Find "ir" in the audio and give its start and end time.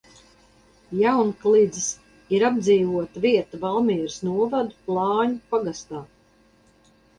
2.37-2.47